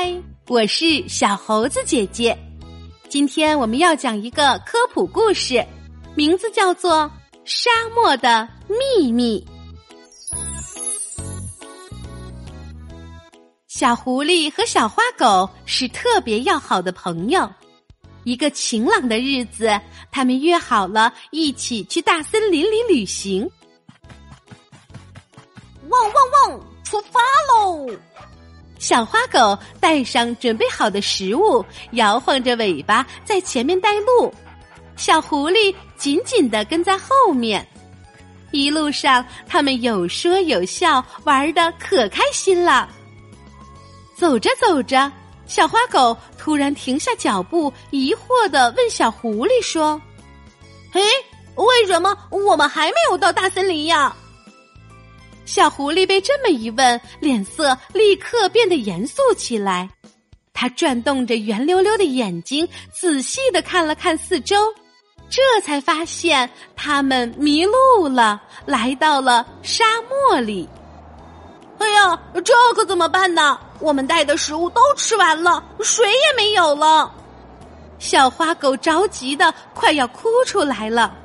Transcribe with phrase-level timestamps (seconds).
[0.00, 0.14] 嗨，
[0.46, 2.38] 我是小猴子姐姐。
[3.08, 5.66] 今天我们要讲一个科普故事，
[6.14, 7.10] 名字叫做
[7.44, 9.44] 《沙漠的秘密》。
[13.66, 17.50] 小狐狸和小花狗是特别要好的朋友。
[18.22, 19.68] 一个晴朗的日子，
[20.12, 23.50] 他们约好了一起去大森林里旅行。
[25.88, 26.14] 汪汪
[26.52, 26.60] 汪！
[26.84, 27.18] 出发
[27.52, 27.90] 喽！
[28.78, 34.32] 小花狗带上准备好的食物，摇晃着尾巴在前面带路。
[34.96, 37.66] 小狐狸紧紧的跟在后面。
[38.50, 42.88] 一路上，他们有说有笑，玩的可开心了。
[44.14, 45.10] 走着走着，
[45.46, 50.00] 小花狗突然停下脚步，疑惑的问小狐狸说
[50.90, 51.02] ：“嘿，
[51.56, 54.16] 为什么我们还没有到大森林呀？”
[55.48, 59.88] 小狐狸被这么一问，脸色立刻变得严肃起来。
[60.52, 64.56] 他转动着圆溜溜的眼睛，仔细的看了看四周，
[65.30, 70.68] 这才发现他们迷路了，来到了沙漠里。
[71.78, 73.58] 哎呀，这可怎么办呢？
[73.80, 77.10] 我们带的食物都吃完了，水也没有了。
[77.98, 81.16] 小花狗着急的快要哭出来了。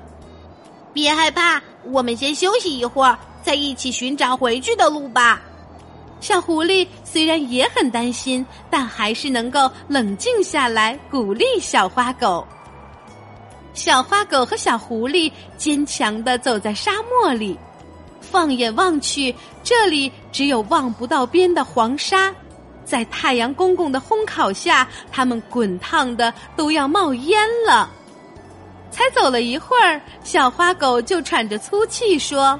[0.93, 3.19] 别害怕，我们先休息一会儿。
[3.43, 5.41] 再一起寻找回去的路吧。
[6.19, 12.47] 小狐狸虽然也很担心，但还是能够冷静下来，鼓励小花狗。
[13.73, 17.59] 小花狗和小狐狸坚强的走在沙漠里，
[18.21, 22.33] 放眼望去，这里只有望不到边的黄沙，
[22.85, 27.89] 在太阳公公的烘烤下，它们滚烫的都要冒烟了。
[28.91, 32.57] 才走了一会儿，小花狗就喘着粗气说。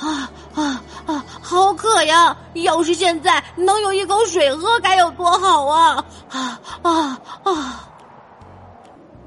[0.00, 1.24] 啊啊啊！
[1.42, 2.36] 好渴呀！
[2.54, 6.04] 要是现在能有一口水喝，该有多好啊！
[6.30, 7.90] 啊啊啊！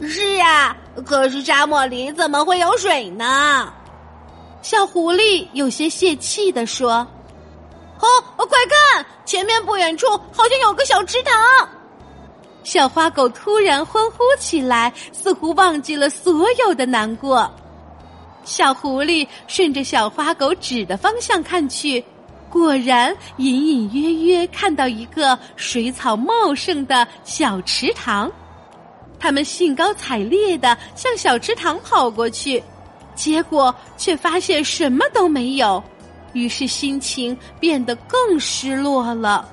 [0.01, 0.75] 是啊，
[1.05, 3.71] 可是沙漠里怎么会有水呢？
[4.63, 7.05] 小狐狸有些泄气的说
[7.99, 8.47] ：“哦，快
[8.93, 11.69] 看，前面不远处好像有个小池塘。”
[12.63, 17.49] 小花狗突然欢呼起来，似乎忘记了所有的难过。
[18.43, 22.03] 小狐狸顺着小花狗指的方向看去，
[22.49, 28.31] 果然隐隐约约看到一个水草茂盛的小池塘。
[29.19, 32.61] 他们兴高采烈的向小池塘跑过去，
[33.15, 35.81] 结果却发现什么都没有，
[36.33, 39.47] 于是心情变得更失落了。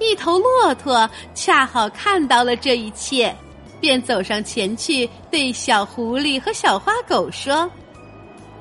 [0.00, 3.36] 一头骆驼恰好看到了这一切。
[3.82, 7.68] 便走上前去，对小狐狸和小花狗说：“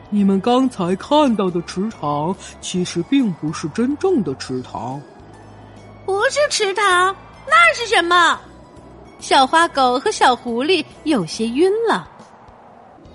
[0.10, 5.00] 你们刚才看到的池塘，其实并不是真正的池塘。
[6.08, 7.16] 不是池塘，
[7.48, 8.42] 那是什么？”
[9.22, 12.10] 小花狗和小狐狸有些晕了。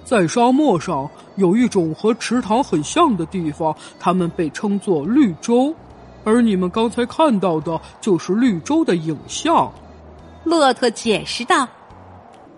[0.04, 5.74] 在沙漠上有一种和池塘很像的地方，它们被称作绿洲，
[6.22, 9.68] 而你们刚才看到的就是绿洲的影像。”
[10.44, 11.66] 骆驼解释道。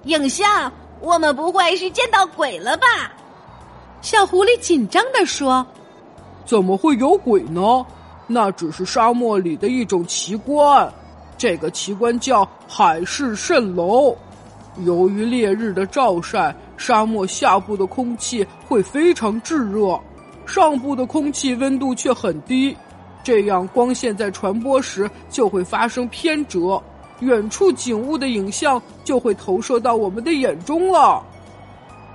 [0.04, 2.86] 影像，我们不会是见到鬼了吧？
[4.00, 5.66] 小狐狸紧张的说
[6.46, 7.84] ：“怎么会有鬼呢？
[8.26, 10.92] 那只是沙漠里的一种奇观，
[11.36, 14.16] 这个奇观叫海市蜃楼。
[14.84, 19.98] 由于烈日的照晒，沙漠下部的空气会非常炙热，
[20.46, 22.76] 上部的空气温度却很低，
[23.24, 26.80] 这样光线在传播时就会发生偏折。”
[27.20, 31.22] 远处景物的影像就会投射到我们的眼中了。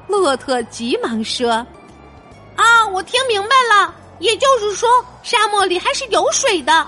[0.07, 1.49] 骆驼急忙说
[2.55, 4.89] ：“啊，我听明白了，也就是说，
[5.21, 6.85] 沙漠里还是有水的。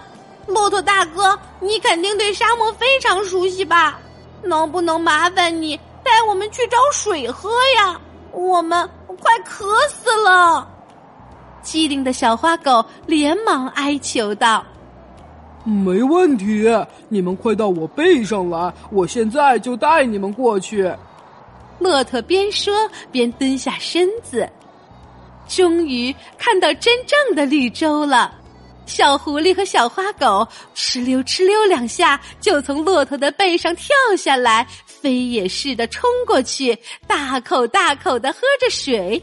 [0.48, 4.00] 骆驼大哥，你肯定对沙漠非常熟悉吧？
[4.44, 8.00] 能不能麻烦你带我们去找水喝呀？
[8.32, 8.88] 我们
[9.22, 10.68] 快渴死了！”
[11.64, 14.64] 机灵的小花狗连忙哀求道。
[15.66, 16.70] 没问题，
[17.10, 20.90] 你们快到我背上来，我现在就带你们过去。
[21.80, 22.74] 骆驼边说
[23.12, 24.48] 边蹲下身子，
[25.48, 28.34] 终于看到真正的绿洲了。
[28.86, 36.78] 小狐狸和小花狗哧溜哧溜两下就从骆驼的背上跳下来，飞也似的冲过去，
[37.08, 39.22] 大口大口的喝着水。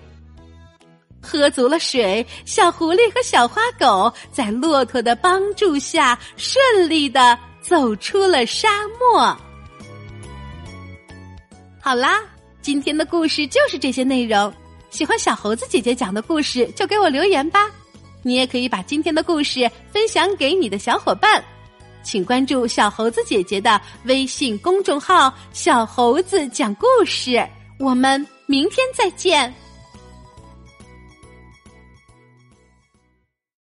[1.23, 6.61] 喝足了水，小狐狸和小花狗在骆驼的帮助下顺
[6.91, 9.37] 利的走出了沙漠。
[11.81, 12.21] 好啦，
[12.61, 14.53] 今天的故事就是这些内容。
[14.91, 17.71] 喜欢小猴子姐姐讲的故事，就给我留言吧。
[18.23, 21.43] 你也可以把今天的故事分享给你的小伙伴。
[22.05, 27.45] 请关注小猴子姐姐的微信公众号“小猴子讲故事”。
[27.79, 29.53] 我们明天再见。